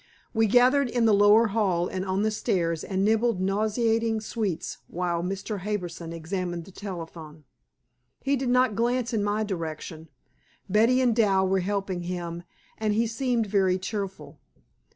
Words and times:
We 0.33 0.47
gathered 0.47 0.89
in 0.89 1.05
the 1.05 1.13
lower 1.13 1.49
hall 1.49 1.87
and 1.87 2.03
on 2.03 2.23
the 2.23 2.31
stairs 2.31 2.83
and 2.83 3.05
nibbled 3.05 3.39
nauseating 3.39 4.19
sweets 4.19 4.79
while 4.87 5.21
Mr. 5.21 5.59
Harbison 5.59 6.11
examined 6.11 6.65
the 6.65 6.71
telephone. 6.71 7.43
He 8.19 8.35
did 8.35 8.49
not 8.49 8.73
glance 8.73 9.13
in 9.13 9.23
my 9.23 9.43
direction. 9.43 10.09
Betty 10.67 11.01
and 11.01 11.15
Dal 11.15 11.47
were 11.47 11.59
helping 11.59 12.01
him, 12.01 12.41
and 12.79 12.95
he 12.95 13.05
seemed 13.05 13.45
very 13.45 13.77
cheerful. 13.77 14.39